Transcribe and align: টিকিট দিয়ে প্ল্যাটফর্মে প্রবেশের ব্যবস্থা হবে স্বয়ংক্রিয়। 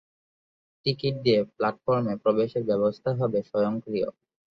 টিকিট 0.85 1.15
দিয়ে 1.23 1.39
প্ল্যাটফর্মে 1.55 2.13
প্রবেশের 2.23 2.63
ব্যবস্থা 2.69 3.09
হবে 3.19 3.39
স্বয়ংক্রিয়। 3.49 4.07